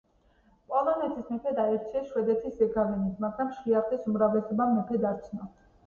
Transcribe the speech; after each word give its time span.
პოლონეთის 0.71 1.29
მეფედ 1.33 1.61
აირჩიეს 1.65 2.09
შვედეთის 2.15 2.57
ზეგავლენით, 2.65 3.23
მაგრამ 3.29 3.55
შლიახტის 3.61 4.13
უმრავლესობამ 4.13 4.79
მეფედ 4.81 5.11
არ 5.17 5.27
ცნო. 5.31 5.55